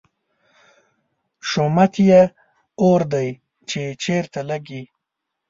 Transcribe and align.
شومت 1.49 1.93
یې 2.07 2.21
اور 2.81 3.01
دی، 3.13 3.29
چې 3.69 3.81
چېرته 4.03 4.39
لګي 4.49 4.83